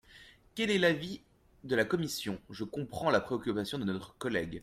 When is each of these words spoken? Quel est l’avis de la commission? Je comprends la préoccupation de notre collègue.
Quel 0.55 0.71
est 0.71 0.79
l’avis 0.79 1.21
de 1.63 1.75
la 1.75 1.85
commission? 1.85 2.41
Je 2.49 2.63
comprends 2.63 3.11
la 3.11 3.21
préoccupation 3.21 3.77
de 3.77 3.83
notre 3.83 4.17
collègue. 4.17 4.59